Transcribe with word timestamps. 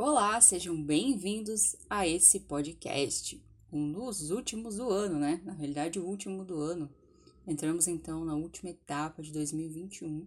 Olá, 0.00 0.40
sejam 0.40 0.80
bem-vindos 0.80 1.74
a 1.90 2.06
esse 2.06 2.38
podcast, 2.38 3.42
um 3.72 3.90
dos 3.90 4.30
últimos 4.30 4.76
do 4.76 4.88
ano, 4.88 5.18
né? 5.18 5.42
Na 5.44 5.52
realidade, 5.52 5.98
o 5.98 6.06
último 6.06 6.44
do 6.44 6.56
ano. 6.56 6.88
Entramos 7.44 7.88
então 7.88 8.24
na 8.24 8.36
última 8.36 8.70
etapa 8.70 9.20
de 9.24 9.32
2021. 9.32 10.24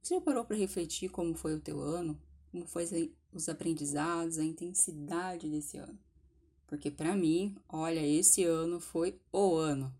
Você 0.00 0.14
já 0.14 0.20
parou 0.22 0.46
para 0.46 0.56
refletir 0.56 1.10
como 1.10 1.34
foi 1.34 1.54
o 1.54 1.60
teu 1.60 1.78
ano? 1.78 2.18
Como 2.50 2.64
foi 2.64 3.12
os 3.34 3.50
aprendizados, 3.50 4.38
a 4.38 4.44
intensidade 4.44 5.46
desse 5.46 5.76
ano? 5.76 5.98
Porque 6.66 6.90
para 6.90 7.14
mim, 7.14 7.54
olha, 7.68 8.00
esse 8.00 8.44
ano 8.44 8.80
foi 8.80 9.20
o 9.30 9.56
ano. 9.56 9.94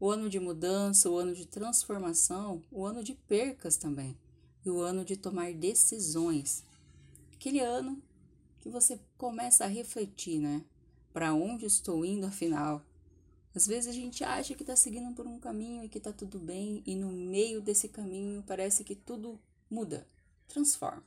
O 0.00 0.10
ano 0.10 0.28
de 0.28 0.40
mudança, 0.40 1.08
o 1.08 1.16
ano 1.16 1.32
de 1.32 1.46
transformação, 1.46 2.64
o 2.72 2.84
ano 2.84 3.04
de 3.04 3.14
percas 3.14 3.76
também. 3.76 4.18
E 4.66 4.68
o 4.68 4.80
ano 4.80 5.04
de 5.04 5.16
tomar 5.16 5.54
decisões. 5.54 6.64
Aquele 7.32 7.60
ano 7.60 8.02
que 8.60 8.68
você 8.68 9.00
começa 9.16 9.64
a 9.64 9.68
refletir, 9.68 10.40
né? 10.40 10.64
Para 11.12 11.34
onde 11.34 11.66
estou 11.66 12.04
indo 12.04 12.26
afinal? 12.26 12.84
Às 13.54 13.66
vezes 13.66 13.90
a 13.90 13.92
gente 13.92 14.22
acha 14.22 14.54
que 14.54 14.62
está 14.62 14.76
seguindo 14.76 15.14
por 15.14 15.26
um 15.26 15.38
caminho 15.38 15.82
e 15.82 15.88
que 15.88 15.98
está 15.98 16.12
tudo 16.12 16.38
bem, 16.38 16.82
e 16.86 16.94
no 16.94 17.10
meio 17.10 17.60
desse 17.60 17.88
caminho 17.88 18.42
parece 18.46 18.84
que 18.84 18.94
tudo 18.94 19.40
muda, 19.70 20.06
transforma. 20.46 21.04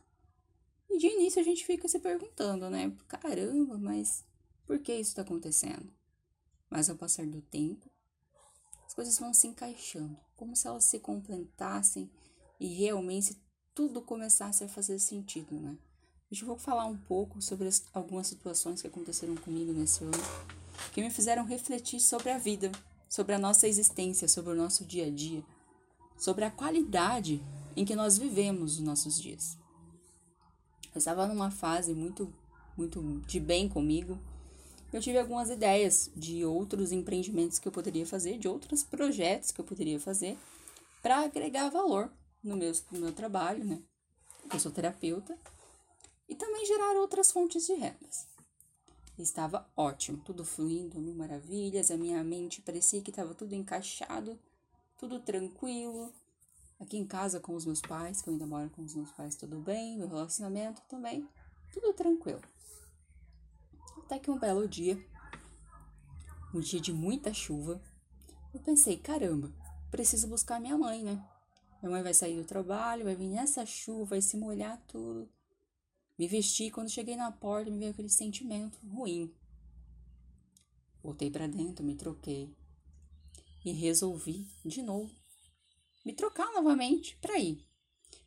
E 0.90 0.98
de 0.98 1.08
início 1.08 1.40
a 1.40 1.46
gente 1.46 1.66
fica 1.66 1.88
se 1.88 2.00
perguntando, 2.00 2.70
né? 2.70 2.92
Caramba, 3.08 3.78
mas 3.78 4.26
por 4.66 4.80
que 4.80 4.94
isso 4.94 5.12
está 5.12 5.22
acontecendo? 5.22 5.92
Mas 6.70 6.90
ao 6.90 6.96
passar 6.96 7.26
do 7.26 7.42
tempo, 7.42 7.90
as 8.86 8.94
coisas 8.94 9.18
vão 9.18 9.34
se 9.34 9.48
encaixando, 9.48 10.18
como 10.36 10.56
se 10.56 10.68
elas 10.68 10.84
se 10.84 11.00
completassem 11.00 12.12
e 12.60 12.68
realmente 12.68 13.42
tudo 13.74 14.02
começasse 14.02 14.64
a 14.64 14.68
fazer 14.68 15.00
sentido, 15.00 15.60
né? 15.60 15.78
Hoje 16.32 16.44
eu 16.44 16.48
vou 16.48 16.58
falar 16.58 16.86
um 16.86 16.96
pouco 16.96 17.42
sobre 17.42 17.68
as, 17.68 17.84
algumas 17.94 18.26
situações 18.26 18.82
que 18.82 18.88
aconteceram 18.88 19.36
comigo 19.36 19.74
nesse 19.74 20.02
ano, 20.02 20.14
que 20.94 21.02
me 21.02 21.10
fizeram 21.12 21.44
refletir 21.44 22.00
sobre 22.00 22.30
a 22.30 22.38
vida, 22.38 22.72
sobre 23.10 23.36
a 23.36 23.38
nossa 23.38 23.68
existência, 23.68 24.30
sobre 24.30 24.54
o 24.54 24.56
nosso 24.56 24.86
dia 24.86 25.08
a 25.08 25.10
dia, 25.10 25.44
sobre 26.18 26.46
a 26.46 26.50
qualidade 26.50 27.44
em 27.76 27.84
que 27.84 27.98
nós 27.98 28.18
vivemos 28.18 28.76
os 28.76 28.80
nossos 28.80 29.22
dias. 29.22 29.58
Eu 30.96 31.00
estava 31.00 31.28
numa 31.28 31.52
fase 31.52 31.94
muito, 31.94 32.34
muito 32.78 33.02
de 33.28 33.38
bem 33.38 33.68
comigo. 33.68 34.18
Eu 34.94 35.02
tive 35.02 35.20
algumas 35.20 35.50
ideias 35.50 36.10
de 36.16 36.46
outros 36.46 36.94
empreendimentos 36.94 37.60
que 37.60 37.68
eu 37.68 37.74
poderia 37.74 38.06
fazer, 38.06 38.38
de 38.38 38.48
outros 38.48 38.84
projetos 38.84 39.52
que 39.52 39.60
eu 39.60 39.66
poderia 39.66 40.00
fazer 40.00 40.38
para 41.04 41.26
agregar 41.26 41.68
valor 41.70 42.10
no 42.42 42.56
meu, 42.56 42.72
no 42.90 43.02
meu 43.02 43.12
trabalho, 43.12 43.66
né? 43.66 43.82
Eu 44.50 44.62
sou 44.62 44.72
terapeuta 44.72 45.38
e 46.32 46.36
também 46.36 46.66
gerar 46.66 46.96
outras 46.96 47.30
fontes 47.30 47.66
de 47.66 47.74
rendas. 47.74 48.26
Estava 49.20 49.70
ótimo, 49.76 50.18
tudo 50.24 50.46
fluindo, 50.46 50.98
mil 50.98 51.14
maravilhas, 51.14 51.92
a 51.92 51.98
minha 51.98 52.24
mente 52.24 52.62
parecia 52.62 53.02
que 53.02 53.10
estava 53.10 53.36
tudo 53.36 53.54
encaixado, 53.54 54.40
tudo 54.98 55.20
tranquilo. 55.20 56.10
Aqui 56.80 56.98
em 56.98 57.06
casa 57.06 57.42
com 57.42 57.54
os 57.54 57.66
meus 57.66 57.82
pais, 57.82 58.22
que 58.22 58.30
eu 58.30 58.34
ainda 58.34 58.48
moro 58.48 58.70
com 58.70 58.82
os 58.82 58.96
meus 58.96 59.12
pais, 59.12 59.36
tudo 59.36 59.60
bem, 59.60 59.98
meu 59.98 60.08
relacionamento 60.08 60.82
também, 60.88 61.28
tudo 61.74 61.94
tranquilo. 61.94 62.42
Até 63.98 64.18
que 64.18 64.32
um 64.32 64.40
belo 64.40 64.66
dia, 64.70 64.98
um 66.54 66.62
dia 66.62 66.80
de 66.80 66.94
muita 66.94 67.34
chuva, 67.34 67.82
eu 68.54 68.60
pensei, 68.62 68.96
caramba, 68.96 69.52
preciso 69.92 70.30
buscar 70.30 70.62
minha 70.62 70.78
mãe, 70.78 71.04
né? 71.04 71.22
Minha 71.82 71.92
mãe 71.92 72.02
vai 72.02 72.14
sair 72.14 72.38
do 72.38 72.48
trabalho, 72.48 73.04
vai 73.04 73.16
vir 73.16 73.28
nessa 73.28 73.66
chuva, 73.66 74.12
vai 74.12 74.22
se 74.22 74.38
molhar 74.38 74.82
tudo. 74.88 75.30
Me 76.18 76.28
vesti 76.28 76.66
e 76.66 76.72
quando 76.72 76.90
cheguei 76.90 77.16
na 77.16 77.32
porta 77.32 77.72
me 77.72 77.80
veio 77.80 77.92
aquele 77.92 78.10
sentimento 78.10 78.78
ruim. 78.88 79.34
Voltei 81.02 81.32
para 81.32 81.48
dentro, 81.48 81.84
me 81.84 81.96
troquei 81.96 82.54
e 83.66 83.72
resolvi 83.72 84.48
de 84.66 84.82
novo 84.82 85.22
me 86.04 86.14
trocar 86.14 86.52
novamente 86.52 87.16
para 87.18 87.38
ir. 87.40 87.66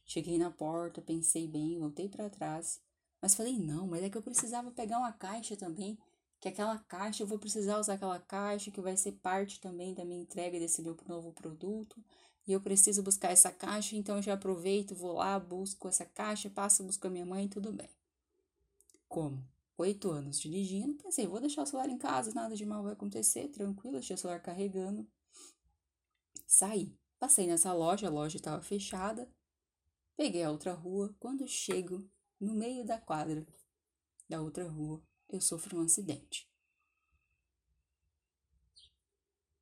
Cheguei 0.05 0.39
na 0.39 0.50
porta, 0.50 1.00
pensei 1.00 1.49
bem, 1.49 1.78
voltei 1.78 2.09
para 2.09 2.31
trás, 2.31 2.81
mas 3.21 3.34
falei 3.34 3.59
não, 3.59 3.87
mas 3.87 4.03
é 4.03 4.11
que 4.11 4.17
eu 4.17 4.23
precisava 4.23 4.71
pegar 4.71 4.99
uma 4.99 5.12
caixa 5.12 5.56
também, 5.56 5.99
que 6.41 6.49
aquela 6.49 6.78
caixa 6.78 7.23
eu 7.23 7.27
vou 7.27 7.39
precisar 7.39 7.78
usar 7.78 7.94
aquela 7.94 8.21
caixa 8.21 8.71
que 8.71 8.81
vai 8.81 8.97
ser 8.97 9.12
parte 9.12 9.61
também 9.61 9.94
da 9.94 10.05
minha 10.05 10.23
entrega 10.23 10.59
desse 10.59 10.83
meu 10.83 10.97
novo 11.09 11.33
produto 11.33 12.03
e 12.47 12.53
eu 12.53 12.60
preciso 12.60 13.03
buscar 13.03 13.31
essa 13.31 13.50
caixa, 13.50 13.97
então 13.97 14.21
já 14.21 14.34
aproveito, 14.34 14.94
vou 14.94 15.15
lá, 15.15 15.38
busco 15.38 15.88
essa 15.88 16.05
caixa, 16.05 16.50
passo, 16.50 16.84
busco 16.84 17.06
a 17.06 17.10
minha 17.10 17.25
mãe, 17.25 17.49
tudo 17.49 17.72
bem. 17.72 17.88
Como? 19.09 19.43
Oito 19.77 20.10
anos 20.10 20.41
dirigindo, 20.41 20.94
pensei, 20.94 21.27
vou 21.27 21.41
deixar 21.41 21.62
o 21.62 21.66
celular 21.66 21.88
em 21.88 21.99
casa, 21.99 22.32
nada 22.32 22.55
de 22.55 22.65
mal 22.65 22.82
vai 22.82 22.93
acontecer, 22.93 23.49
tranquilo, 23.49 23.94
deixei 23.94 24.15
o 24.15 24.19
celular 24.19 24.41
carregando. 24.41 25.06
Saí, 26.47 26.97
passei 27.19 27.47
nessa 27.47 27.72
loja, 27.72 28.06
a 28.06 28.10
loja 28.10 28.37
estava 28.37 28.62
fechada, 28.62 29.28
peguei 30.16 30.44
a 30.44 30.50
outra 30.50 30.72
rua, 30.72 31.15
quando 31.19 31.49
chego 31.49 32.09
no 32.38 32.55
meio 32.55 32.84
da 32.84 32.99
quadra 32.99 33.44
da 34.28 34.41
outra 34.41 34.69
rua, 34.69 35.03
eu 35.28 35.41
sofro 35.41 35.78
um 35.78 35.82
acidente. 35.82 36.49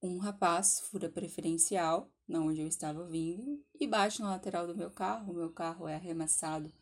Um 0.04 0.18
rapaz 0.18 0.80
fura 0.80 1.08
preferencial 1.08 2.10
na 2.26 2.40
onde 2.40 2.60
eu 2.60 2.66
estava 2.66 3.06
vindo 3.06 3.64
e 3.78 3.86
bate 3.86 4.20
na 4.20 4.30
lateral 4.30 4.66
do 4.66 4.76
meu 4.76 4.90
carro. 4.90 5.32
O 5.32 5.36
meu 5.36 5.50
carro 5.50 5.86
é 5.86 5.94
arremessado 5.94 6.72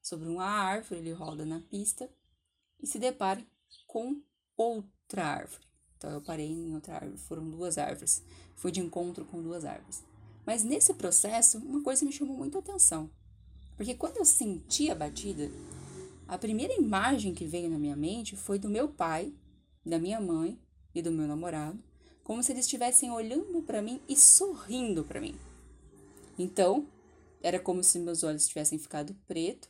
sobre 0.00 0.26
uma 0.26 0.46
árvore, 0.46 1.00
ele 1.00 1.12
roda 1.12 1.44
na 1.44 1.60
pista 1.60 2.10
e 2.82 2.86
se 2.86 2.98
depara 2.98 3.46
com 3.86 4.22
outra 4.56 5.26
árvore. 5.26 5.62
Então 5.98 6.10
eu 6.10 6.22
parei 6.22 6.50
em 6.50 6.74
outra 6.74 6.94
árvore, 6.94 7.18
foram 7.18 7.50
duas 7.50 7.76
árvores. 7.76 8.24
Fui 8.56 8.72
de 8.72 8.80
encontro 8.80 9.26
com 9.26 9.42
duas 9.42 9.66
árvores. 9.66 10.02
Mas 10.46 10.64
nesse 10.64 10.94
processo, 10.94 11.58
uma 11.58 11.82
coisa 11.82 12.06
me 12.06 12.12
chamou 12.12 12.34
muita 12.34 12.60
atenção. 12.60 13.10
Porque 13.76 13.94
quando 13.94 14.16
eu 14.16 14.24
senti 14.24 14.90
a 14.90 14.94
batida, 14.94 15.50
a 16.26 16.38
primeira 16.38 16.72
imagem 16.72 17.34
que 17.34 17.44
veio 17.44 17.68
na 17.68 17.78
minha 17.78 17.94
mente 17.96 18.36
foi 18.36 18.58
do 18.58 18.70
meu 18.70 18.88
pai, 18.88 19.34
da 19.84 19.98
minha 19.98 20.18
mãe 20.18 20.58
e 20.94 21.02
do 21.02 21.12
meu 21.12 21.28
namorado 21.28 21.89
como 22.30 22.44
se 22.44 22.52
eles 22.52 22.64
estivessem 22.64 23.10
olhando 23.10 23.60
para 23.60 23.82
mim 23.82 24.00
e 24.08 24.14
sorrindo 24.16 25.02
para 25.02 25.20
mim. 25.20 25.34
Então, 26.38 26.86
era 27.42 27.58
como 27.58 27.82
se 27.82 27.98
meus 27.98 28.22
olhos 28.22 28.46
tivessem 28.46 28.78
ficado 28.78 29.16
preto 29.26 29.68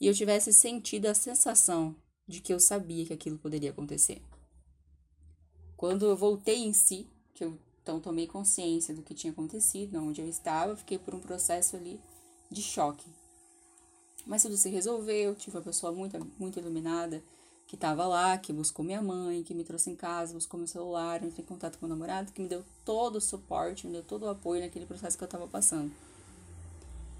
e 0.00 0.06
eu 0.06 0.14
tivesse 0.14 0.50
sentido 0.50 1.04
a 1.04 1.14
sensação 1.14 1.94
de 2.26 2.40
que 2.40 2.54
eu 2.54 2.58
sabia 2.58 3.04
que 3.04 3.12
aquilo 3.12 3.36
poderia 3.36 3.68
acontecer. 3.68 4.22
Quando 5.76 6.06
eu 6.06 6.16
voltei 6.16 6.64
em 6.64 6.72
si, 6.72 7.06
que 7.34 7.44
eu 7.44 7.58
então 7.82 8.00
tomei 8.00 8.26
consciência 8.26 8.94
do 8.94 9.02
que 9.02 9.12
tinha 9.12 9.34
acontecido, 9.34 9.98
onde 9.98 10.22
eu 10.22 10.26
estava, 10.26 10.74
fiquei 10.74 10.98
por 10.98 11.14
um 11.14 11.20
processo 11.20 11.76
ali 11.76 12.00
de 12.50 12.62
choque. 12.62 13.04
Mas 14.26 14.40
tudo 14.40 14.56
se 14.56 14.70
resolveu, 14.70 15.34
tive 15.34 15.58
uma 15.58 15.62
pessoa 15.62 15.92
muito, 15.92 16.18
muito 16.38 16.58
iluminada 16.58 17.22
que 17.66 17.74
estava 17.74 18.06
lá, 18.06 18.36
que 18.38 18.52
buscou 18.52 18.84
minha 18.84 19.02
mãe, 19.02 19.42
que 19.42 19.54
me 19.54 19.64
trouxe 19.64 19.90
em 19.90 19.96
casa, 19.96 20.34
buscou 20.34 20.58
meu 20.58 20.66
celular, 20.66 21.22
entrou 21.22 21.42
em 21.42 21.46
contato 21.46 21.78
com 21.78 21.86
o 21.86 21.88
namorado, 21.88 22.32
que 22.32 22.40
me 22.40 22.48
deu 22.48 22.64
todo 22.84 23.16
o 23.16 23.20
suporte, 23.20 23.86
me 23.86 23.92
deu 23.92 24.02
todo 24.02 24.24
o 24.24 24.28
apoio 24.28 24.60
naquele 24.60 24.86
processo 24.86 25.16
que 25.16 25.24
eu 25.24 25.26
estava 25.26 25.46
passando. 25.46 25.90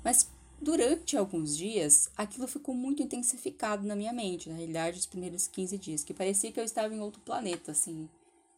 Mas 0.03 0.28
durante 0.60 1.16
alguns 1.16 1.56
dias, 1.56 2.10
aquilo 2.16 2.47
ficou 2.47 2.75
muito 2.75 3.03
intensificado 3.03 3.87
na 3.87 3.97
minha 3.97 4.12
mente, 4.12 4.49
na 4.49 4.56
realidade, 4.56 4.99
os 4.99 5.06
primeiros 5.06 5.47
15 5.47 5.78
dias, 5.78 6.05
que 6.05 6.15
parecia 6.15 6.53
que 6.53 6.61
eu 6.61 6.65
estava 6.65 6.94
em 6.94 7.00
outro 7.00 7.21
planeta, 7.22 7.72
assim, 7.72 8.09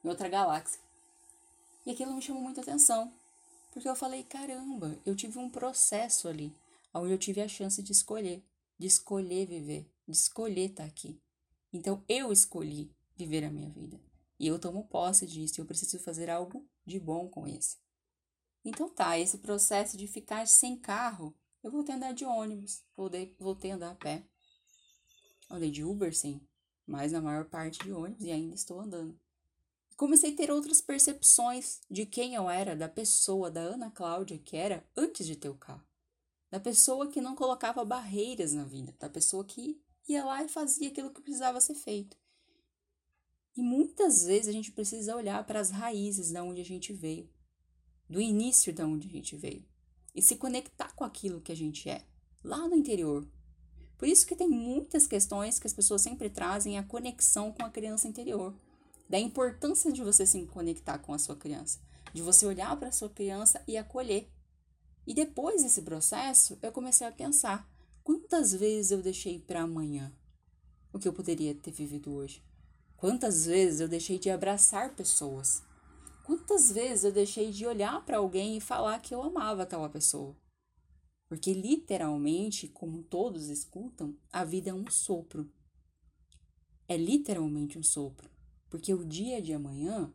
em 0.05 0.09
outra 0.09 0.29
galáxia. 0.29 0.81
E 1.85 1.91
aquilo 1.91 2.15
me 2.15 2.21
chamou 2.23 2.43
muita 2.43 2.61
atenção, 2.61 3.13
porque 3.73 3.89
eu 3.89 3.95
falei, 3.95 4.25
caramba, 4.25 4.99
eu 5.07 5.15
tive 5.15 5.39
um 5.39 5.49
processo 5.49 6.27
ali, 6.29 6.53
onde 6.93 7.13
eu 7.13 7.19
tive 7.19 7.41
a 7.41 7.49
chance 7.49 7.81
de 7.83 7.93
escolher, 7.93 8.43
de 8.79 8.87
escolher 8.87 9.47
viver, 9.47 9.87
de 10.07 10.17
escolher 10.17 10.71
estar 10.71 10.85
aqui. 10.85 11.17
Então 11.73 12.05
eu 12.09 12.33
escolhi 12.33 12.91
viver 13.17 13.45
a 13.45 13.51
minha 13.51 13.71
vida. 13.71 14.01
E 14.39 14.47
eu 14.47 14.59
tomo 14.59 14.87
posse 14.87 15.27
disso, 15.27 15.61
eu 15.61 15.65
preciso 15.65 15.99
fazer 15.99 16.29
algo 16.29 16.69
de 16.85 17.01
bom 17.01 17.29
com 17.29 17.47
isso. 17.47 17.79
Então 18.65 18.89
tá, 18.89 19.19
esse 19.19 19.39
processo 19.39 19.97
de 19.97 20.07
ficar 20.07 20.47
sem 20.47 20.77
carro, 20.77 21.35
eu 21.63 21.71
voltei 21.71 21.95
a 21.95 21.97
andar 21.97 22.13
de 22.13 22.25
ônibus, 22.25 22.83
voltei, 22.97 23.35
a 23.71 23.75
andar 23.75 23.91
a 23.93 23.95
pé. 23.95 24.25
Andei 25.49 25.71
de 25.71 25.85
Uber, 25.85 26.15
sim, 26.15 26.41
mas 26.87 27.13
na 27.13 27.21
maior 27.21 27.47
parte 27.47 27.79
de 27.79 27.93
ônibus 27.93 28.25
e 28.25 28.31
ainda 28.31 28.55
estou 28.55 28.81
andando. 28.81 29.19
Comecei 29.97 30.35
a 30.35 30.37
ter 30.37 30.51
outras 30.51 30.81
percepções 30.81 31.81
de 31.91 32.05
quem 32.05 32.35
eu 32.35 32.51
era, 32.51 32.77
da 32.77 32.89
pessoa, 32.89 33.51
da 33.51 33.61
Ana 33.61 33.91
Cláudia 33.91 34.39
que 34.39 34.57
era 34.57 34.85
antes 34.97 35.27
de 35.27 35.37
ter 35.37 35.49
o 35.49 35.55
carro. 35.55 35.87
Da 36.51 36.61
pessoa 36.61 37.09
que 37.09 37.21
não 37.21 37.35
colocava 37.35 37.85
barreiras 37.85 38.53
na 38.53 38.65
vida, 38.65 38.95
da 38.99 39.09
pessoa 39.09 39.45
que 39.45 39.81
ia 40.09 40.25
lá 40.25 40.43
e 40.45 40.49
fazia 40.49 40.89
aquilo 40.89 41.11
que 41.11 41.21
precisava 41.21 41.61
ser 41.61 41.75
feito. 41.75 42.17
E 43.57 43.63
muitas 43.63 44.25
vezes 44.25 44.49
a 44.49 44.53
gente 44.53 44.71
precisa 44.71 45.17
olhar 45.17 45.45
para 45.47 45.61
as 45.61 45.71
raízes 45.71 46.31
da 46.31 46.43
onde 46.43 46.61
a 46.61 46.65
gente 46.65 46.93
veio, 46.93 47.29
do 48.09 48.21
início 48.21 48.73
da 48.73 48.87
onde 48.87 49.09
a 49.09 49.11
gente 49.11 49.35
veio, 49.35 49.65
e 50.15 50.21
se 50.21 50.37
conectar 50.37 50.95
com 50.95 51.05
aquilo 51.05 51.41
que 51.41 51.53
a 51.53 51.57
gente 51.57 51.89
é, 51.89 52.05
lá 52.45 52.69
no 52.69 52.77
interior. 52.77 53.27
Por 53.97 54.07
isso 54.07 54.27
que 54.27 54.37
tem 54.37 54.49
muitas 54.49 55.07
questões 55.07 55.59
que 55.59 55.67
as 55.67 55.73
pessoas 55.73 56.03
sempre 56.03 56.29
trazem 56.29 56.77
a 56.77 56.83
conexão 56.83 57.51
com 57.51 57.65
a 57.65 57.71
criança 57.71 58.07
interior, 58.07 58.55
da 59.09 59.19
importância 59.19 59.91
de 59.91 60.03
você 60.03 60.27
se 60.27 60.45
conectar 60.47 60.99
com 60.99 61.15
a 61.15 61.19
sua 61.19 61.37
criança, 61.37 61.81
de 62.13 62.21
você 62.21 62.45
olhar 62.45 62.77
para 62.77 62.89
a 62.89 62.93
sua 62.93 63.09
criança 63.09 63.63
e 63.67 63.77
acolher. 63.77 64.31
E 65.07 65.15
depois 65.15 65.63
desse 65.63 65.83
processo, 65.83 66.59
eu 66.61 66.73
comecei 66.73 67.07
a 67.07 67.13
pensar: 67.13 67.67
quantas 68.29 68.53
vezes 68.53 68.91
eu 68.91 69.01
deixei 69.01 69.39
para 69.39 69.63
amanhã 69.63 70.13
o 70.93 70.99
que 70.99 71.07
eu 71.07 71.13
poderia 71.13 71.55
ter 71.55 71.71
vivido 71.71 72.13
hoje? 72.13 72.43
Quantas 72.97 73.47
vezes 73.47 73.79
eu 73.79 73.87
deixei 73.87 74.19
de 74.19 74.29
abraçar 74.29 74.97
pessoas? 74.97 75.63
Quantas 76.25 76.73
vezes 76.73 77.05
eu 77.05 77.13
deixei 77.13 77.53
de 77.53 77.65
olhar 77.65 78.05
para 78.05 78.17
alguém 78.17 78.57
e 78.57 78.61
falar 78.61 78.99
que 78.99 79.15
eu 79.15 79.23
amava 79.23 79.63
aquela 79.63 79.89
pessoa? 79.89 80.37
Porque 81.29 81.53
literalmente, 81.53 82.67
como 82.67 83.05
todos 83.05 83.49
escutam, 83.49 84.17
a 84.33 84.43
vida 84.43 84.71
é 84.71 84.75
um 84.75 84.91
sopro. 84.91 85.49
É 86.89 86.97
literalmente 86.97 87.79
um 87.79 87.83
sopro, 87.85 88.29
porque 88.69 88.93
o 88.93 89.05
dia 89.05 89.41
de 89.41 89.53
amanhã 89.53 90.13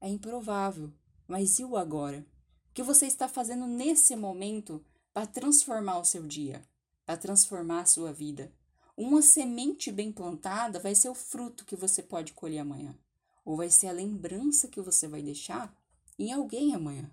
é 0.00 0.08
improvável. 0.08 0.92
Mas 1.26 1.58
e 1.58 1.64
o 1.64 1.76
agora? 1.76 2.24
O 2.70 2.72
que 2.72 2.84
você 2.84 3.06
está 3.06 3.26
fazendo 3.26 3.66
nesse 3.66 4.14
momento 4.14 4.80
para 5.12 5.26
transformar 5.26 5.98
o 5.98 6.04
seu 6.04 6.24
dia, 6.24 6.62
para 7.06 7.16
transformar 7.16 7.80
a 7.80 7.86
sua 7.86 8.12
vida? 8.12 8.52
Uma 8.96 9.22
semente 9.22 9.90
bem 9.90 10.12
plantada 10.12 10.78
vai 10.78 10.94
ser 10.94 11.08
o 11.08 11.14
fruto 11.14 11.64
que 11.64 11.76
você 11.76 12.02
pode 12.02 12.34
colher 12.34 12.58
amanhã 12.58 12.98
ou 13.46 13.56
vai 13.56 13.70
ser 13.70 13.86
a 13.86 13.92
lembrança 13.92 14.66
que 14.66 14.80
você 14.80 15.06
vai 15.06 15.22
deixar 15.22 15.72
em 16.18 16.32
alguém 16.32 16.74
amanhã. 16.74 17.08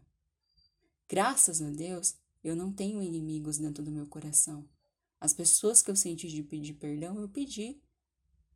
Graças 1.07 1.62
a 1.62 1.69
Deus, 1.69 2.16
eu 2.44 2.56
não 2.56 2.74
tenho 2.74 3.04
inimigos 3.04 3.60
dentro 3.60 3.84
do 3.84 3.92
meu 3.92 4.07
coração. 4.07 4.68
As 5.22 5.31
pessoas 5.31 5.84
que 5.84 5.92
eu 5.92 5.96
senti 5.96 6.28
de 6.28 6.42
pedir 6.42 6.74
perdão, 6.74 7.19
eu 7.22 7.30
pedi. 7.30 7.80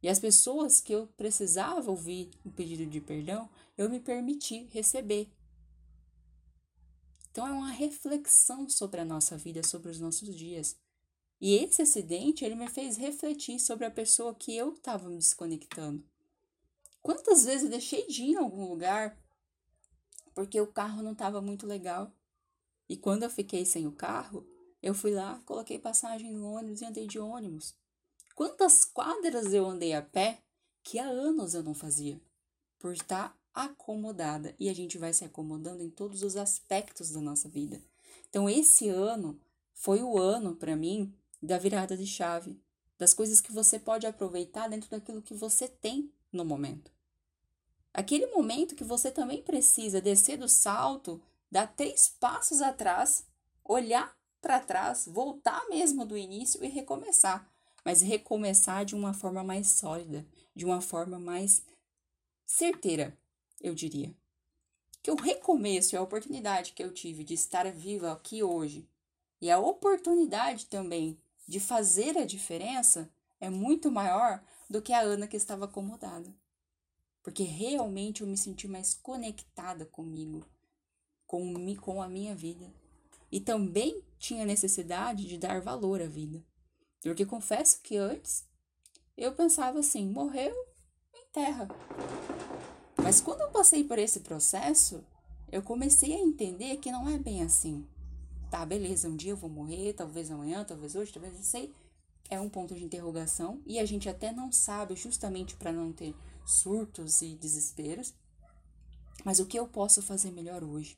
E 0.01 0.09
as 0.09 0.19
pessoas 0.19 0.81
que 0.81 0.93
eu 0.93 1.07
precisava 1.07 1.89
ouvir 1.91 2.31
o 2.43 2.49
pedido 2.49 2.85
de 2.85 2.99
perdão, 2.99 3.47
eu 3.77 3.89
me 3.89 3.99
permiti 3.99 4.67
receber. 4.71 5.31
Então 7.29 7.47
é 7.47 7.51
uma 7.51 7.71
reflexão 7.71 8.67
sobre 8.67 8.99
a 8.99 9.05
nossa 9.05 9.37
vida, 9.37 9.61
sobre 9.61 9.91
os 9.91 9.99
nossos 9.99 10.35
dias. 10.35 10.75
E 11.39 11.55
esse 11.55 11.81
acidente, 11.81 12.43
ele 12.43 12.55
me 12.55 12.67
fez 12.67 12.97
refletir 12.97 13.59
sobre 13.59 13.85
a 13.85 13.91
pessoa 13.91 14.33
que 14.33 14.55
eu 14.55 14.73
estava 14.73 15.07
me 15.07 15.17
desconectando. 15.17 16.03
Quantas 17.01 17.45
vezes 17.45 17.63
eu 17.63 17.69
deixei 17.69 18.07
de 18.07 18.23
ir 18.23 18.31
em 18.31 18.37
algum 18.37 18.67
lugar 18.67 19.17
porque 20.33 20.59
o 20.59 20.67
carro 20.67 21.01
não 21.01 21.13
estava 21.13 21.41
muito 21.41 21.65
legal? 21.65 22.11
E 22.89 22.97
quando 22.97 23.23
eu 23.23 23.29
fiquei 23.29 23.65
sem 23.65 23.85
o 23.85 23.91
carro, 23.91 24.47
eu 24.81 24.93
fui 24.93 25.11
lá, 25.11 25.41
coloquei 25.45 25.77
passagem 25.77 26.31
no 26.31 26.51
ônibus 26.51 26.81
e 26.81 26.85
andei 26.85 27.07
de 27.07 27.19
ônibus. 27.19 27.75
Quantas 28.35 28.85
quadras 28.85 29.53
eu 29.53 29.65
andei 29.65 29.93
a 29.93 30.01
pé 30.01 30.41
que 30.83 30.99
há 30.99 31.07
anos 31.07 31.53
eu 31.53 31.63
não 31.63 31.73
fazia? 31.73 32.21
Por 32.79 32.93
estar 32.93 33.37
acomodada. 33.53 34.55
E 34.59 34.69
a 34.69 34.73
gente 34.73 34.97
vai 34.97 35.11
se 35.11 35.25
acomodando 35.25 35.81
em 35.81 35.89
todos 35.89 36.21
os 36.21 36.37
aspectos 36.37 37.11
da 37.11 37.19
nossa 37.19 37.49
vida. 37.49 37.81
Então, 38.29 38.49
esse 38.49 38.87
ano 38.87 39.39
foi 39.73 40.01
o 40.03 40.17
ano, 40.17 40.55
para 40.55 40.75
mim, 40.75 41.13
da 41.41 41.57
virada 41.57 41.95
de 41.95 42.05
chave. 42.05 42.59
Das 42.97 43.13
coisas 43.13 43.39
que 43.39 43.51
você 43.51 43.77
pode 43.77 44.07
aproveitar 44.07 44.67
dentro 44.67 44.89
daquilo 44.89 45.21
que 45.21 45.33
você 45.33 45.67
tem 45.67 46.11
no 46.31 46.43
momento. 46.43 46.91
Aquele 47.93 48.27
momento 48.27 48.75
que 48.75 48.83
você 48.83 49.11
também 49.11 49.41
precisa 49.41 50.01
descer 50.01 50.37
do 50.37 50.47
salto, 50.47 51.21
dar 51.51 51.67
três 51.67 52.07
passos 52.07 52.61
atrás, 52.61 53.25
olhar 53.63 54.15
para 54.41 54.59
trás, 54.59 55.07
voltar 55.07 55.67
mesmo 55.69 56.05
do 56.05 56.17
início 56.17 56.63
e 56.63 56.67
recomeçar. 56.67 57.51
Mas 57.83 58.01
recomeçar 58.01 58.85
de 58.85 58.95
uma 58.95 59.13
forma 59.13 59.43
mais 59.43 59.67
sólida, 59.67 60.25
de 60.55 60.65
uma 60.65 60.81
forma 60.81 61.19
mais 61.19 61.63
certeira, 62.45 63.17
eu 63.61 63.73
diria. 63.73 64.13
Que 65.01 65.11
o 65.11 65.15
recomeço 65.15 65.95
e 65.95 65.97
a 65.97 66.01
oportunidade 66.01 66.73
que 66.73 66.83
eu 66.83 66.93
tive 66.93 67.23
de 67.23 67.33
estar 67.33 67.69
viva 67.71 68.11
aqui 68.11 68.43
hoje 68.43 68.87
e 69.39 69.49
a 69.49 69.59
oportunidade 69.59 70.65
também 70.65 71.17
de 71.47 71.59
fazer 71.59 72.17
a 72.17 72.25
diferença 72.25 73.09
é 73.39 73.49
muito 73.49 73.89
maior 73.89 74.43
do 74.69 74.81
que 74.81 74.93
a 74.93 75.01
Ana 75.01 75.27
que 75.27 75.37
estava 75.37 75.65
acomodada 75.65 76.35
porque 77.27 77.43
realmente 77.43 78.21
eu 78.21 78.27
me 78.27 78.37
senti 78.37 78.69
mais 78.69 78.93
conectada 78.93 79.85
comigo, 79.85 80.47
com, 81.25 81.75
com 81.75 82.01
a 82.01 82.07
minha 82.07 82.33
vida. 82.33 82.73
E 83.29 83.41
também 83.41 84.01
tinha 84.17 84.45
necessidade 84.45 85.27
de 85.27 85.37
dar 85.37 85.59
valor 85.59 86.01
à 86.01 86.07
vida. 86.07 86.41
Porque 87.01 87.25
confesso 87.25 87.81
que 87.81 87.97
antes 87.97 88.45
eu 89.17 89.35
pensava 89.35 89.79
assim: 89.79 90.09
morreu, 90.09 90.55
enterra. 91.13 91.67
Mas 92.95 93.19
quando 93.19 93.41
eu 93.41 93.51
passei 93.51 93.83
por 93.83 93.99
esse 93.99 94.21
processo, 94.21 95.03
eu 95.51 95.61
comecei 95.61 96.13
a 96.13 96.19
entender 96.19 96.77
que 96.77 96.93
não 96.93 97.09
é 97.09 97.17
bem 97.17 97.43
assim. 97.43 97.85
Tá, 98.49 98.65
beleza, 98.65 99.09
um 99.09 99.15
dia 99.15 99.31
eu 99.31 99.37
vou 99.37 99.49
morrer, 99.49 99.93
talvez 99.93 100.31
amanhã, 100.31 100.63
talvez 100.63 100.95
hoje, 100.95 101.11
talvez 101.11 101.33
não 101.33 101.43
sei. 101.43 101.73
É 102.29 102.39
um 102.39 102.49
ponto 102.49 102.73
de 102.73 102.83
interrogação 102.83 103.61
e 103.65 103.77
a 103.79 103.85
gente 103.85 104.07
até 104.07 104.31
não 104.31 104.51
sabe, 104.51 104.95
justamente 104.95 105.55
para 105.55 105.71
não 105.71 105.91
ter 105.91 106.15
surtos 106.45 107.21
e 107.21 107.35
desesperos. 107.35 108.13
Mas 109.25 109.39
o 109.39 109.45
que 109.45 109.59
eu 109.59 109.67
posso 109.67 110.01
fazer 110.01 110.31
melhor 110.31 110.63
hoje? 110.63 110.97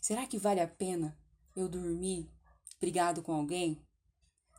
Será 0.00 0.26
que 0.26 0.38
vale 0.38 0.60
a 0.60 0.68
pena 0.68 1.18
eu 1.54 1.68
dormir 1.68 2.30
brigado 2.80 3.22
com 3.22 3.32
alguém? 3.32 3.82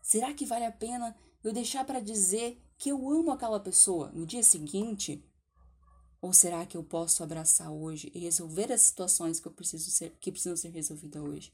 Será 0.04 0.34
que 0.34 0.46
vale 0.46 0.66
a 0.66 0.72
pena 0.72 1.16
eu 1.44 1.52
deixar 1.52 1.86
para 1.86 2.00
dizer 2.00 2.62
que 2.78 2.90
eu 2.90 3.10
amo 3.10 3.32
aquela 3.32 3.60
pessoa 3.60 4.12
no 4.12 4.26
dia 4.26 4.44
seguinte? 4.44 5.24
Ou 6.22 6.34
será 6.34 6.66
que 6.66 6.76
eu 6.76 6.84
posso 6.84 7.24
abraçar 7.24 7.72
hoje 7.72 8.12
e 8.14 8.20
resolver 8.20 8.72
as 8.72 8.82
situações 8.82 9.40
que 9.40 9.48
eu 9.48 9.52
preciso 9.52 9.92
ser 9.92 10.16
que 10.20 10.32
precisam 10.32 10.58
ser 10.58 10.70
resolvidas 10.70 11.22
hoje? 11.22 11.54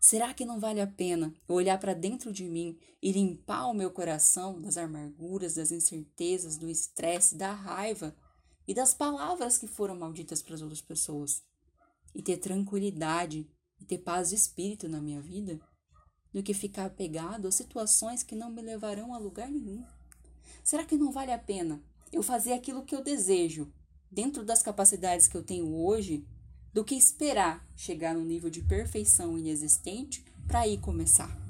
Será 0.00 0.34
que 0.34 0.44
não 0.44 0.58
vale 0.58 0.80
a 0.80 0.86
pena 0.86 1.32
eu 1.48 1.54
olhar 1.54 1.78
para 1.78 1.94
dentro 1.94 2.32
de 2.32 2.44
mim 2.44 2.76
e 3.00 3.12
limpar 3.12 3.66
o 3.66 3.74
meu 3.74 3.90
coração 3.90 4.60
das 4.60 4.76
amarguras, 4.76 5.54
das 5.54 5.70
incertezas, 5.70 6.56
do 6.56 6.68
estresse, 6.68 7.36
da 7.36 7.52
raiva 7.52 8.16
e 8.66 8.74
das 8.74 8.94
palavras 8.94 9.58
que 9.58 9.68
foram 9.68 9.96
malditas 9.96 10.42
para 10.42 10.54
as 10.54 10.62
outras 10.62 10.80
pessoas? 10.80 11.44
E 12.12 12.20
ter 12.20 12.38
tranquilidade 12.38 13.48
e 13.80 13.84
ter 13.84 13.98
paz 13.98 14.30
de 14.30 14.34
espírito 14.34 14.88
na 14.88 15.00
minha 15.00 15.20
vida? 15.20 15.60
Do 16.32 16.42
que 16.42 16.54
ficar 16.54 16.86
apegado 16.86 17.46
a 17.46 17.52
situações 17.52 18.22
que 18.22 18.34
não 18.34 18.50
me 18.50 18.62
levarão 18.62 19.14
a 19.14 19.18
lugar 19.18 19.50
nenhum? 19.50 19.84
Será 20.64 20.84
que 20.84 20.96
não 20.96 21.12
vale 21.12 21.30
a 21.30 21.38
pena 21.38 21.80
eu 22.12 22.22
fazer 22.22 22.52
aquilo 22.52 22.84
que 22.84 22.94
eu 22.94 23.02
desejo, 23.02 23.72
dentro 24.10 24.44
das 24.44 24.62
capacidades 24.62 25.26
que 25.26 25.36
eu 25.36 25.42
tenho 25.42 25.74
hoje, 25.74 26.26
do 26.72 26.84
que 26.84 26.94
esperar 26.94 27.66
chegar 27.74 28.14
no 28.14 28.24
nível 28.24 28.50
de 28.50 28.62
perfeição 28.62 29.38
inexistente 29.38 30.24
para 30.46 30.60
aí 30.60 30.78
começar. 30.78 31.40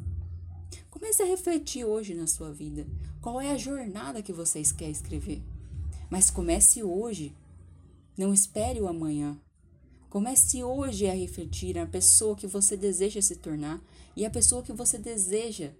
Comece 0.90 1.22
a 1.22 1.26
refletir 1.26 1.84
hoje 1.84 2.14
na 2.14 2.26
sua 2.26 2.52
vida 2.52 2.86
qual 3.20 3.40
é 3.40 3.50
a 3.50 3.58
jornada 3.58 4.22
que 4.22 4.32
vocês 4.32 4.72
querem 4.72 4.92
escrever. 4.92 5.42
Mas 6.10 6.30
comece 6.30 6.82
hoje. 6.82 7.34
Não 8.16 8.34
espere 8.34 8.80
o 8.80 8.86
amanhã. 8.86 9.40
Comece 10.10 10.62
hoje 10.62 11.06
a 11.06 11.14
refletir 11.14 11.74
na 11.74 11.86
pessoa 11.86 12.36
que 12.36 12.46
você 12.46 12.76
deseja 12.76 13.22
se 13.22 13.36
tornar 13.36 13.82
e 14.14 14.26
a 14.26 14.30
pessoa 14.30 14.62
que 14.62 14.72
você 14.72 14.98
deseja 14.98 15.70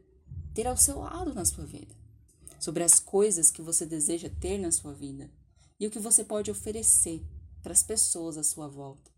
ter 0.55 0.67
ao 0.67 0.77
seu 0.77 1.01
lado 1.01 1.35
na 1.35 1.45
sua 1.45 1.67
vida. 1.67 2.02
Sobre 2.63 2.85
as 2.85 3.01
coisas 3.01 3.51
que 3.51 3.61
você 3.61 3.85
deseja 3.85 4.31
ter 4.41 4.57
na 4.57 4.71
sua 4.71 4.93
vida 4.93 5.29
e 5.81 5.87
o 5.89 5.91
que 5.91 5.99
você 5.99 6.23
pode 6.23 6.49
oferecer 6.49 7.21
para 7.61 7.73
as 7.73 7.83
pessoas 7.83 8.39
à 8.39 8.45
sua 8.45 8.69
volta. 8.69 9.11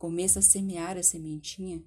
Começa 0.00 0.40
a 0.40 0.42
semear 0.42 0.98
a 0.98 1.02
sementinha 1.04 1.80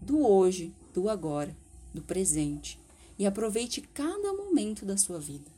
do 0.00 0.26
hoje, 0.26 0.74
do 0.94 1.10
agora, 1.10 1.54
do 1.92 2.00
presente 2.00 2.80
e 3.18 3.26
aproveite 3.26 3.82
cada 3.82 4.32
momento 4.32 4.86
da 4.86 4.96
sua 4.96 5.20
vida, 5.20 5.50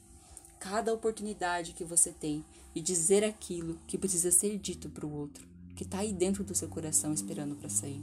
cada 0.58 0.92
oportunidade 0.92 1.72
que 1.72 1.84
você 1.84 2.10
tem 2.10 2.44
de 2.74 2.80
dizer 2.80 3.22
aquilo 3.22 3.78
que 3.86 3.96
precisa 3.96 4.32
ser 4.32 4.58
dito 4.58 4.90
para 4.90 5.06
o 5.06 5.14
outro, 5.14 5.46
que 5.76 5.84
está 5.84 5.98
aí 5.98 6.12
dentro 6.12 6.42
do 6.42 6.56
seu 6.56 6.66
coração 6.66 7.14
esperando 7.14 7.54
para 7.54 7.68
sair. 7.68 8.02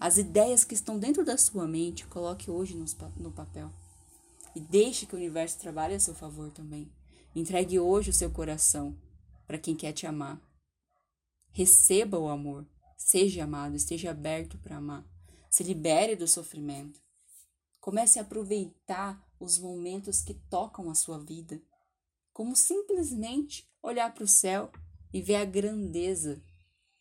As 0.00 0.16
ideias 0.16 0.64
que 0.64 0.72
estão 0.72 0.98
dentro 0.98 1.26
da 1.26 1.36
sua 1.36 1.68
mente, 1.68 2.06
coloque 2.06 2.50
hoje 2.50 2.74
no 2.74 3.30
papel. 3.30 3.70
E 4.54 4.60
deixe 4.60 5.06
que 5.06 5.14
o 5.14 5.18
universo 5.18 5.58
trabalhe 5.58 5.94
a 5.94 6.00
seu 6.00 6.14
favor 6.14 6.50
também. 6.50 6.90
Entregue 7.34 7.78
hoje 7.78 8.10
o 8.10 8.14
seu 8.14 8.30
coração 8.30 8.96
para 9.46 9.58
quem 9.58 9.74
quer 9.74 9.92
te 9.92 10.06
amar, 10.06 10.40
Receba 11.52 12.18
o 12.18 12.28
amor. 12.28 12.66
Seja 12.96 13.44
amado, 13.44 13.76
esteja 13.76 14.10
aberto 14.10 14.56
para 14.58 14.78
amar. 14.78 15.04
Se 15.50 15.62
libere 15.62 16.16
do 16.16 16.26
sofrimento. 16.26 16.98
Comece 17.78 18.18
a 18.18 18.22
aproveitar 18.22 19.22
os 19.38 19.58
momentos 19.58 20.22
que 20.22 20.32
tocam 20.32 20.88
a 20.88 20.94
sua 20.94 21.18
vida, 21.18 21.60
como 22.32 22.56
simplesmente 22.56 23.68
olhar 23.82 24.14
para 24.14 24.24
o 24.24 24.28
céu 24.28 24.72
e 25.12 25.20
ver 25.20 25.34
a 25.34 25.44
grandeza 25.44 26.42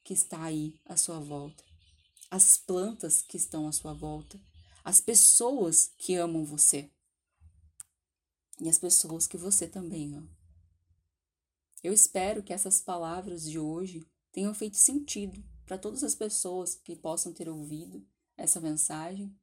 que 0.03 0.13
está 0.13 0.43
aí 0.43 0.81
à 0.85 0.97
sua 0.97 1.19
volta, 1.19 1.63
as 2.29 2.57
plantas 2.57 3.21
que 3.21 3.37
estão 3.37 3.67
à 3.67 3.71
sua 3.71 3.93
volta, 3.93 4.41
as 4.83 4.99
pessoas 4.99 5.93
que 5.97 6.15
amam 6.15 6.43
você 6.43 6.91
e 8.61 8.69
as 8.69 8.77
pessoas 8.77 9.25
que 9.25 9.37
você 9.37 9.67
também 9.67 10.13
ama. 10.13 10.29
Eu 11.83 11.91
espero 11.91 12.43
que 12.43 12.53
essas 12.53 12.79
palavras 12.79 13.43
de 13.43 13.57
hoje 13.57 14.05
tenham 14.31 14.53
feito 14.53 14.77
sentido 14.77 15.43
para 15.65 15.79
todas 15.79 16.03
as 16.03 16.13
pessoas 16.13 16.75
que 16.75 16.95
possam 16.95 17.33
ter 17.33 17.49
ouvido 17.49 18.05
essa 18.37 18.61
mensagem. 18.61 19.35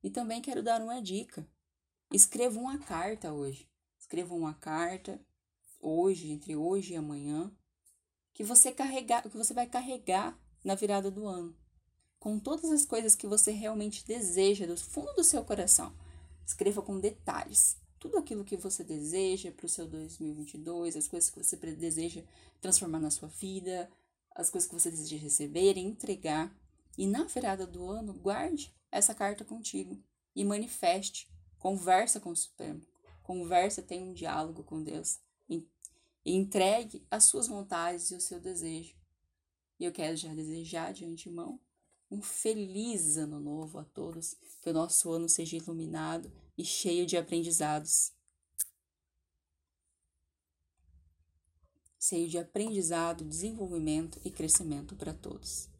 E 0.00 0.10
também 0.10 0.40
quero 0.40 0.62
dar 0.62 0.80
uma 0.80 1.02
dica. 1.02 1.44
Escreva 2.12 2.58
uma 2.58 2.78
carta 2.78 3.32
hoje. 3.32 3.68
Escreva 3.98 4.32
uma 4.32 4.54
carta 4.54 5.20
hoje, 5.80 6.30
entre 6.30 6.54
hoje 6.54 6.92
e 6.92 6.96
amanhã, 6.96 7.52
que 8.32 8.44
você 8.44 8.70
carregar, 8.70 9.22
que 9.22 9.36
você 9.36 9.52
vai 9.52 9.66
carregar 9.66 10.38
na 10.62 10.76
virada 10.76 11.10
do 11.10 11.26
ano, 11.26 11.56
com 12.20 12.38
todas 12.38 12.70
as 12.70 12.86
coisas 12.86 13.16
que 13.16 13.26
você 13.26 13.50
realmente 13.50 14.04
deseja 14.04 14.66
do 14.66 14.76
fundo 14.76 15.12
do 15.14 15.24
seu 15.24 15.44
coração. 15.44 15.92
Escreva 16.46 16.80
com 16.80 17.00
detalhes 17.00 17.82
tudo 18.02 18.18
aquilo 18.18 18.44
que 18.44 18.56
você 18.56 18.82
deseja 18.82 19.52
para 19.52 19.64
o 19.64 19.68
seu 19.68 19.86
2022, 19.86 20.96
as 20.96 21.06
coisas 21.06 21.30
que 21.30 21.40
você 21.40 21.56
deseja 21.56 22.20
transformar 22.60 22.98
na 22.98 23.12
sua 23.12 23.28
vida, 23.28 23.88
as 24.34 24.50
coisas 24.50 24.68
que 24.68 24.74
você 24.74 24.90
deseja 24.90 25.16
receber, 25.16 25.78
entregar. 25.78 26.52
E 26.98 27.06
na 27.06 27.22
virada 27.22 27.64
do 27.64 27.88
ano, 27.88 28.12
guarde 28.12 28.74
essa 28.90 29.14
carta 29.14 29.44
contigo 29.44 30.02
e 30.34 30.44
manifeste. 30.44 31.30
Conversa 31.60 32.18
com 32.18 32.30
o 32.30 32.36
Supremo. 32.36 32.82
Conversa, 33.22 33.80
tenha 33.80 34.04
um 34.04 34.12
diálogo 34.12 34.64
com 34.64 34.82
Deus. 34.82 35.20
E 35.48 35.64
entregue 36.24 37.06
as 37.08 37.26
suas 37.26 37.46
vontades 37.46 38.10
e 38.10 38.16
o 38.16 38.20
seu 38.20 38.40
desejo. 38.40 38.96
E 39.78 39.84
eu 39.84 39.92
quero 39.92 40.16
já 40.16 40.34
desejar 40.34 40.92
de 40.92 41.04
antemão 41.04 41.60
um 42.10 42.20
feliz 42.20 43.16
ano 43.16 43.38
novo 43.38 43.78
a 43.78 43.84
todos. 43.84 44.34
Que 44.60 44.70
o 44.70 44.72
nosso 44.72 45.08
ano 45.12 45.28
seja 45.28 45.56
iluminado 45.56 46.32
e 46.56 46.64
cheio 46.64 47.06
de 47.06 47.16
aprendizados. 47.16 48.12
cheio 52.02 52.28
de 52.28 52.36
aprendizado, 52.36 53.24
desenvolvimento 53.24 54.20
e 54.24 54.30
crescimento 54.30 54.96
para 54.96 55.14
todos. 55.14 55.71